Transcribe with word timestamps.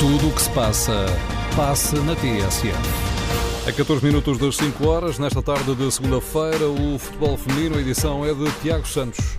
Tudo 0.00 0.28
o 0.28 0.32
que 0.32 0.40
se 0.40 0.48
passa, 0.52 1.04
passa 1.54 2.00
na 2.00 2.16
TSF. 2.16 2.72
A 3.68 3.70
14 3.70 4.02
minutos 4.02 4.38
das 4.38 4.56
5 4.56 4.88
horas, 4.88 5.18
nesta 5.18 5.42
tarde 5.42 5.74
de 5.74 5.92
segunda-feira, 5.92 6.66
o 6.70 6.98
futebol 6.98 7.36
feminino, 7.36 7.76
a 7.76 7.80
edição 7.82 8.24
é 8.24 8.32
de 8.32 8.50
Tiago 8.62 8.88
Santos. 8.88 9.36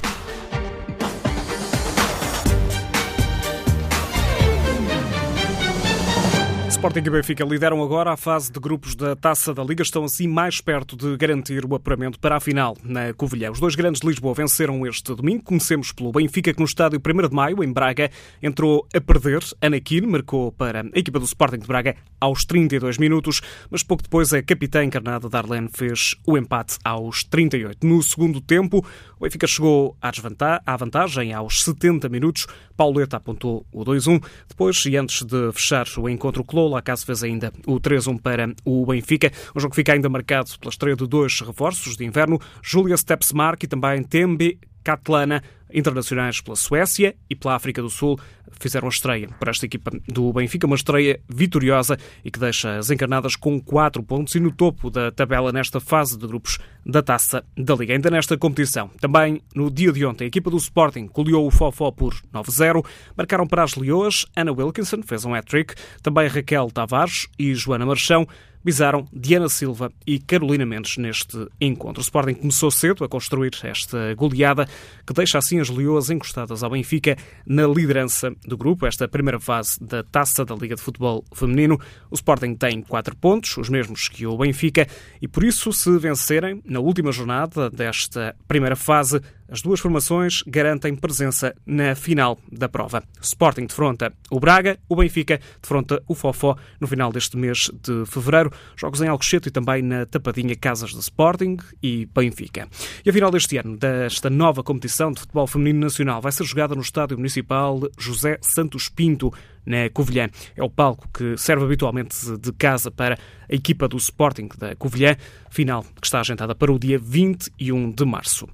Sporting 6.81 7.03
e 7.05 7.09
Benfica 7.11 7.45
lideram 7.45 7.83
agora 7.83 8.11
a 8.11 8.17
fase 8.17 8.51
de 8.51 8.59
grupos 8.59 8.95
da 8.95 9.15
Taça 9.15 9.53
da 9.53 9.63
Liga. 9.63 9.83
Estão 9.83 10.03
assim 10.03 10.27
mais 10.27 10.59
perto 10.59 10.97
de 10.97 11.15
garantir 11.15 11.63
o 11.63 11.75
apuramento 11.75 12.19
para 12.19 12.37
a 12.37 12.39
final 12.39 12.75
na 12.83 13.13
Covilhã. 13.13 13.51
Os 13.51 13.59
dois 13.59 13.75
grandes 13.75 14.01
de 14.01 14.07
Lisboa 14.07 14.33
venceram 14.33 14.83
este 14.87 15.13
domingo. 15.13 15.43
Comecemos 15.43 15.91
pelo 15.91 16.11
Benfica, 16.11 16.51
que 16.51 16.59
no 16.59 16.65
estádio 16.65 16.99
1 16.99 17.29
de 17.29 17.35
Maio, 17.35 17.63
em 17.63 17.71
Braga, 17.71 18.09
entrou 18.41 18.87
a 18.95 18.99
perder. 18.99 19.43
Anakin 19.61 20.07
marcou 20.07 20.51
para 20.51 20.81
a 20.81 20.99
equipa 20.99 21.19
do 21.19 21.25
Sporting 21.25 21.59
de 21.59 21.67
Braga 21.67 21.95
aos 22.19 22.45
32 22.45 22.97
minutos, 22.97 23.41
mas 23.69 23.83
pouco 23.83 24.01
depois 24.01 24.33
a 24.33 24.41
capitã 24.41 24.83
encarnada 24.83 25.29
Darlene 25.29 25.69
fez 25.71 26.15
o 26.25 26.35
empate 26.35 26.79
aos 26.83 27.23
38. 27.23 27.85
No 27.85 28.01
segundo 28.01 28.41
tempo, 28.41 28.83
o 29.19 29.23
Benfica 29.23 29.45
chegou 29.45 29.95
à 30.01 30.75
vantagem 30.75 31.31
aos 31.31 31.63
70 31.63 32.09
minutos. 32.09 32.47
Pauleta 32.75 33.17
apontou 33.17 33.67
o 33.71 33.85
2-1. 33.85 34.23
Depois, 34.49 34.83
e 34.87 34.97
antes 34.97 35.21
de 35.21 35.51
fechar 35.51 35.85
o 35.99 36.09
encontro, 36.09 36.43
Clola, 36.43 36.70
acaso 36.75 37.05
fez 37.05 37.23
ainda 37.23 37.51
o 37.65 37.79
3-1 37.79 38.19
para 38.21 38.53
o 38.65 38.85
Benfica. 38.85 39.31
Um 39.55 39.59
jogo 39.59 39.71
que 39.71 39.77
fica 39.77 39.93
ainda 39.93 40.09
marcado 40.09 40.49
pela 40.59 40.69
estreia 40.69 40.95
de 40.95 41.07
dois 41.07 41.39
reforços 41.41 41.97
de 41.97 42.05
inverno, 42.05 42.39
Julia 42.61 42.97
Stepsmark 42.97 43.63
e 43.63 43.67
também 43.67 44.03
Tembe 44.03 44.59
Catlana, 44.83 45.43
internacionais 45.73 46.41
pela 46.41 46.55
Suécia 46.55 47.15
e 47.29 47.35
pela 47.35 47.55
África 47.55 47.81
do 47.81 47.89
Sul, 47.89 48.19
fizeram 48.59 48.89
estreia 48.89 49.27
para 49.39 49.51
esta 49.51 49.65
equipa 49.65 49.91
do 50.07 50.31
Benfica, 50.33 50.67
uma 50.67 50.75
estreia 50.75 51.19
vitoriosa 51.27 51.97
e 52.23 52.29
que 52.29 52.39
deixa 52.39 52.77
as 52.77 52.91
encarnadas 52.91 53.35
com 53.35 53.59
4 53.59 54.03
pontos 54.03 54.35
e 54.35 54.39
no 54.39 54.51
topo 54.51 54.89
da 54.89 55.11
tabela 55.11 55.51
nesta 55.51 55.79
fase 55.79 56.17
de 56.17 56.27
grupos 56.27 56.59
da 56.85 57.01
Taça 57.01 57.43
da 57.57 57.75
Liga. 57.75 57.93
Ainda 57.93 58.09
nesta 58.09 58.37
competição, 58.37 58.89
também 58.99 59.41
no 59.55 59.71
dia 59.71 59.91
de 59.91 60.05
ontem, 60.05 60.25
a 60.25 60.27
equipa 60.27 60.49
do 60.49 60.57
Sporting 60.57 61.07
colheu 61.07 61.45
o 61.45 61.51
Fofó 61.51 61.91
por 61.91 62.13
9-0, 62.33 62.85
marcaram 63.15 63.47
para 63.47 63.63
as 63.63 63.75
Leoas, 63.75 64.25
Ana 64.35 64.51
Wilkinson 64.51 65.01
fez 65.03 65.25
um 65.25 65.33
hat-trick, 65.33 65.73
também 66.01 66.27
Raquel 66.27 66.69
Tavares 66.71 67.27
e 67.39 67.53
Joana 67.55 67.85
Marchão 67.85 68.27
visaram 68.63 69.07
Diana 69.11 69.49
Silva 69.49 69.91
e 70.05 70.19
Carolina 70.19 70.65
Mendes 70.65 70.97
neste 70.97 71.47
encontro. 71.59 72.01
O 72.01 72.03
Sporting 72.03 72.35
começou 72.35 72.71
cedo 72.71 73.03
a 73.03 73.09
construir 73.09 73.51
esta 73.63 74.13
goleada 74.15 74.67
que 75.05 75.13
deixa 75.13 75.37
assim 75.37 75.59
as 75.59 75.69
Leoas 75.69 76.09
encostadas 76.09 76.63
ao 76.63 76.69
Benfica 76.69 77.17
na 77.45 77.67
liderança 77.67 78.31
do 78.45 78.57
grupo, 78.57 78.85
esta 78.85 79.07
primeira 79.07 79.39
fase 79.39 79.83
da 79.83 80.03
Taça 80.03 80.45
da 80.45 80.55
Liga 80.55 80.75
de 80.75 80.81
Futebol 80.81 81.23
Feminino. 81.33 81.79
O 82.09 82.15
Sporting 82.15 82.55
tem 82.55 82.81
quatro 82.81 83.15
pontos, 83.15 83.57
os 83.57 83.69
mesmos 83.69 84.07
que 84.07 84.25
o 84.25 84.37
Benfica, 84.37 84.87
e 85.21 85.27
por 85.27 85.43
isso, 85.43 85.71
se 85.73 85.97
vencerem 85.97 86.61
na 86.65 86.79
última 86.79 87.11
jornada 87.11 87.69
desta 87.69 88.35
primeira 88.47 88.75
fase, 88.75 89.21
as 89.51 89.61
duas 89.61 89.81
formações 89.81 90.41
garantem 90.47 90.95
presença 90.95 91.53
na 91.65 91.93
final 91.93 92.39
da 92.49 92.69
prova. 92.69 93.03
Sporting 93.21 93.65
defronta 93.65 94.13
o 94.31 94.39
Braga, 94.39 94.79
o 94.87 94.95
Benfica 94.95 95.41
defronta 95.61 96.01
o 96.07 96.15
Fofó 96.15 96.55
no 96.79 96.87
final 96.87 97.11
deste 97.11 97.35
mês 97.35 97.69
de 97.83 98.05
fevereiro. 98.05 98.49
Jogos 98.77 99.01
em 99.01 99.09
Alcochete 99.09 99.49
e 99.49 99.51
também 99.51 99.81
na 99.81 100.05
Tapadinha 100.05 100.55
Casas 100.55 100.91
de 100.91 100.99
Sporting 100.99 101.57
e 101.83 102.07
Benfica. 102.15 102.69
E 103.05 103.09
a 103.09 103.13
final 103.13 103.29
deste 103.29 103.57
ano, 103.57 103.75
desta 103.75 104.29
nova 104.29 104.63
competição 104.63 105.11
de 105.11 105.19
futebol 105.19 105.45
feminino 105.45 105.81
nacional, 105.81 106.21
vai 106.21 106.31
ser 106.31 106.45
jogada 106.45 106.73
no 106.73 106.81
Estádio 106.81 107.17
Municipal 107.17 107.81
José 107.99 108.37
Santos 108.41 108.87
Pinto, 108.87 109.33
na 109.65 109.89
Covilhã. 109.89 110.29
É 110.55 110.63
o 110.63 110.69
palco 110.69 111.07
que 111.13 111.37
serve 111.37 111.65
habitualmente 111.65 112.15
de 112.37 112.51
casa 112.53 112.89
para 112.91 113.17
a 113.49 113.55
equipa 113.55 113.87
do 113.87 113.97
Sporting 113.97 114.49
da 114.57 114.75
Covilhã, 114.75 115.15
final 115.49 115.83
que 115.99 116.05
está 116.05 116.19
agendada 116.19 116.55
para 116.55 116.71
o 116.71 116.79
dia 116.79 116.97
21 116.97 117.91
de 117.91 118.05
março. 118.05 118.47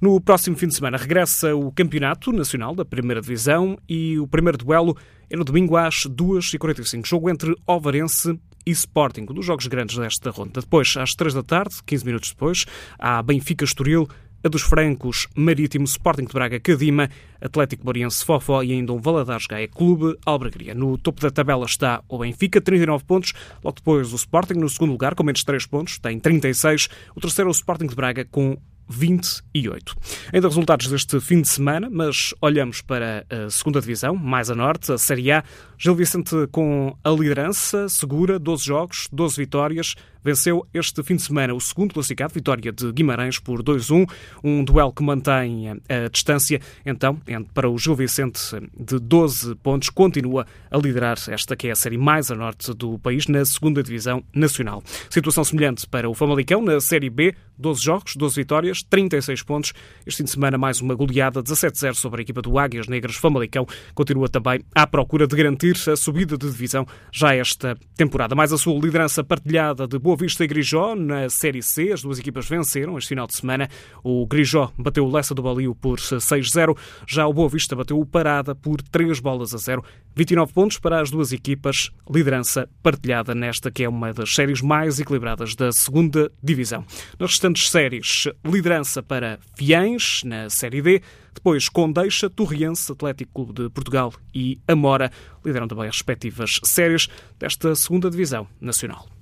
No 0.00 0.20
próximo 0.20 0.56
fim 0.56 0.68
de 0.68 0.74
semana 0.74 0.96
regressa 0.96 1.54
o 1.54 1.70
Campeonato 1.72 2.32
Nacional 2.32 2.74
da 2.74 2.84
Primeira 2.84 3.20
Divisão 3.20 3.78
e 3.88 4.18
o 4.18 4.26
primeiro 4.26 4.58
duelo 4.58 4.96
é 5.30 5.36
no 5.36 5.44
domingo 5.44 5.76
às 5.76 6.06
2h45. 6.06 7.06
Jogo 7.06 7.30
entre 7.30 7.54
Ovarense 7.66 8.38
e 8.66 8.70
Sporting, 8.70 9.26
um 9.30 9.34
dos 9.34 9.46
jogos 9.46 9.66
grandes 9.66 9.96
desta 9.96 10.30
ronda. 10.30 10.60
Depois, 10.60 10.94
às 10.96 11.14
3 11.14 11.34
da 11.34 11.42
tarde, 11.42 11.76
15 11.86 12.04
minutos 12.04 12.30
depois, 12.30 12.66
há 12.98 13.22
Benfica 13.22 13.64
Estoril 13.64 14.08
a 14.42 14.48
dos 14.48 14.62
francos 14.62 15.26
Marítimo, 15.34 15.84
Sporting 15.84 16.24
de 16.24 16.32
Braga, 16.32 16.60
Cadima, 16.60 17.08
Atlético 17.40 17.84
Boriense, 17.84 18.24
Fofó 18.24 18.62
e 18.62 18.72
ainda 18.72 18.92
um 18.92 18.98
Valadares 18.98 19.46
Gaia 19.46 19.68
Clube 19.68 20.16
Albergaria. 20.24 20.74
No 20.74 20.96
topo 20.98 21.20
da 21.20 21.30
tabela 21.30 21.66
está 21.66 22.02
o 22.08 22.18
Benfica, 22.18 22.60
39 22.60 23.04
pontos, 23.04 23.32
logo 23.62 23.76
depois 23.76 24.12
o 24.12 24.16
Sporting 24.16 24.54
no 24.54 24.68
segundo 24.68 24.92
lugar 24.92 25.14
com 25.14 25.22
menos 25.22 25.44
3 25.44 25.66
pontos, 25.66 25.98
tem 25.98 26.18
36, 26.18 26.88
o 27.14 27.20
terceiro 27.20 27.48
é 27.48 27.50
o 27.50 27.52
Sporting 27.52 27.86
de 27.86 27.94
Braga 27.94 28.24
com 28.24 28.56
28. 28.88 29.94
Ainda 30.32 30.48
resultados 30.48 30.88
deste 30.88 31.20
fim 31.20 31.42
de 31.42 31.48
semana, 31.48 31.88
mas 31.90 32.34
olhamos 32.40 32.80
para 32.80 33.26
a 33.28 33.50
segunda 33.50 33.80
divisão, 33.80 34.16
mais 34.16 34.50
a 34.50 34.54
norte, 34.54 34.90
a 34.90 34.98
Série 34.98 35.30
A. 35.30 35.44
Gil 35.76 35.94
Vicente 35.94 36.34
com 36.50 36.96
a 37.04 37.10
liderança, 37.10 37.88
segura, 37.88 38.38
12 38.38 38.64
jogos, 38.64 39.08
12 39.12 39.36
vitórias, 39.36 39.94
venceu 40.22 40.66
este 40.72 41.02
fim 41.02 41.16
de 41.16 41.22
semana 41.22 41.54
o 41.54 41.60
segundo 41.60 41.94
classificado, 41.94 42.34
vitória 42.34 42.72
de 42.72 42.92
Guimarães 42.92 43.38
por 43.38 43.62
2-1, 43.62 44.08
um 44.42 44.64
duelo 44.64 44.92
que 44.92 45.02
mantém 45.02 45.70
a 45.70 46.08
distância, 46.10 46.60
então, 46.84 47.20
para 47.54 47.68
o 47.68 47.78
Gil 47.78 47.94
Vicente 47.94 48.40
de 48.78 48.98
12 48.98 49.54
pontos, 49.56 49.90
continua 49.90 50.46
a 50.70 50.78
liderar 50.78 51.18
esta 51.28 51.56
que 51.56 51.68
é 51.68 51.70
a 51.72 51.76
série 51.76 51.98
mais 51.98 52.30
a 52.30 52.34
norte 52.34 52.72
do 52.74 52.98
país 52.98 53.26
na 53.26 53.44
segunda 53.44 53.82
divisão 53.82 54.22
nacional. 54.34 54.82
Situação 55.10 55.44
semelhante 55.44 55.86
para 55.86 56.08
o 56.08 56.14
Famalicão 56.14 56.62
na 56.62 56.80
série 56.80 57.10
B, 57.10 57.34
12 57.58 57.82
jogos, 57.82 58.16
12 58.16 58.36
vitórias, 58.36 58.82
36 58.82 59.42
pontos. 59.42 59.72
Este 60.06 60.18
fim 60.18 60.24
de 60.24 60.30
semana 60.30 60.56
mais 60.56 60.80
uma 60.80 60.94
goleada, 60.94 61.42
17-0 61.42 61.94
sobre 61.94 62.20
a 62.20 62.22
equipa 62.22 62.40
do 62.40 62.58
Águias 62.58 62.86
Negras. 62.86 63.16
Famalicão 63.16 63.66
continua 63.94 64.28
também 64.28 64.60
à 64.74 64.86
procura 64.86 65.26
de 65.26 65.36
garantir 65.36 65.76
a 65.90 65.96
subida 65.96 66.38
de 66.38 66.46
divisão 66.48 66.86
já 67.12 67.34
esta 67.34 67.76
temporada. 67.96 68.34
Mais 68.34 68.52
a 68.52 68.58
sua 68.58 68.78
liderança 68.78 69.24
partilhada 69.24 69.86
de 69.86 69.98
Boa 70.08 70.16
Vista 70.16 70.42
e 70.42 70.46
Grijó 70.46 70.94
na 70.94 71.28
Série 71.28 71.62
C. 71.62 71.92
As 71.92 72.00
duas 72.00 72.18
equipas 72.18 72.48
venceram 72.48 72.96
este 72.96 73.10
final 73.10 73.26
de 73.26 73.34
semana. 73.34 73.68
O 74.02 74.26
Grijó 74.26 74.72
bateu 74.78 75.04
o 75.04 75.12
Lessa 75.12 75.34
do 75.34 75.42
Balio 75.42 75.74
por 75.74 75.98
6-0. 75.98 76.74
Já 77.06 77.26
o 77.26 77.32
Boa 77.34 77.46
Vista 77.46 77.76
bateu 77.76 78.00
o 78.00 78.06
Parada 78.06 78.54
por 78.54 78.80
3 78.80 79.20
bolas 79.20 79.52
a 79.52 79.58
0. 79.58 79.84
29 80.16 80.54
pontos 80.54 80.78
para 80.78 81.02
as 81.02 81.10
duas 81.10 81.30
equipas. 81.30 81.90
Liderança 82.10 82.70
partilhada 82.82 83.34
nesta 83.34 83.70
que 83.70 83.84
é 83.84 83.88
uma 83.88 84.14
das 84.14 84.34
séries 84.34 84.62
mais 84.62 84.98
equilibradas 84.98 85.54
da 85.54 85.70
segunda 85.72 86.32
divisão. 86.42 86.86
Nas 87.18 87.32
restantes 87.32 87.68
séries, 87.68 88.28
liderança 88.42 89.02
para 89.02 89.38
Fiães 89.58 90.22
na 90.24 90.48
Série 90.48 90.80
D. 90.80 91.02
Depois, 91.34 91.68
Condeixa, 91.68 92.30
Torriense, 92.30 92.90
Atlético 92.90 93.30
Clube 93.34 93.52
de 93.52 93.68
Portugal 93.68 94.14
e 94.34 94.58
Amora 94.66 95.12
lideram 95.44 95.68
também 95.68 95.86
as 95.86 95.96
respectivas 95.96 96.60
séries 96.64 97.08
desta 97.38 97.74
segunda 97.74 98.08
divisão 98.10 98.48
nacional. 98.58 99.17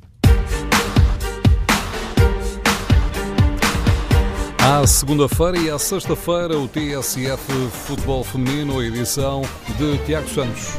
À 4.68 4.84
segunda-feira 4.84 5.56
e 5.56 5.70
à 5.70 5.78
sexta-feira, 5.78 6.58
o 6.58 6.66
TSF 6.66 7.52
Futebol 7.86 8.24
Feminino, 8.24 8.82
edição 8.82 9.42
de 9.78 9.96
Tiago 9.98 10.28
Santos. 10.28 10.72